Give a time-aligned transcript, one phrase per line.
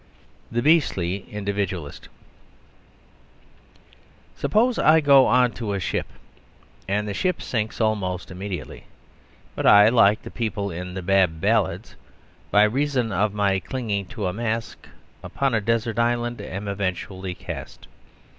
[0.51, 2.09] The Beastly Individualist
[4.35, 6.07] Suppose I go on to a ship,
[6.87, 8.85] and the ship sinks almost immediately;
[9.55, 11.95] but I (like the people in the Bab Ballads),
[12.49, 14.87] by reason of my clinging to a mast,
[15.23, 17.87] upon a desert island am eventually cast.